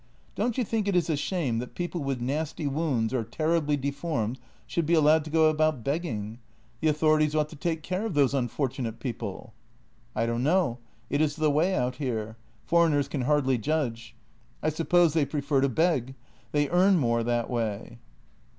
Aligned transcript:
Don't 0.33 0.57
you 0.57 0.63
think 0.63 0.87
it 0.87 0.95
is 0.95 1.11
a 1.11 1.15
shame 1.15 1.59
that 1.59 1.75
people 1.75 2.01
with 2.03 2.19
nasty 2.21 2.65
wounds 2.65 3.13
or 3.13 3.23
terribly 3.23 3.77
deformed 3.77 4.39
should 4.65 4.87
be 4.87 4.95
allowed 4.95 5.23
to 5.25 5.29
go 5.29 5.47
about 5.47 5.83
begging? 5.83 6.39
The 6.79 6.87
authorities 6.87 7.35
ought 7.35 7.49
to 7.49 7.55
take 7.55 7.83
care 7.83 8.07
of 8.07 8.15
those 8.15 8.33
unfortunate 8.33 8.99
people."" 8.99 9.53
I 10.15 10.25
don't 10.25 10.41
know. 10.41 10.79
It 11.11 11.21
is 11.21 11.35
the 11.35 11.51
way 11.51 11.75
out 11.75 11.97
here. 11.97 12.35
Foreigners 12.65 13.07
can 13.07 13.21
hardly 13.29 13.59
judge. 13.59 14.15
I 14.63 14.69
suppose 14.69 15.13
they 15.13 15.23
prefer 15.23 15.61
to 15.61 15.69
beg; 15.69 16.15
they 16.51 16.67
earn 16.69 16.97
more 16.97 17.23
that 17.23 17.47
way." 17.47 17.99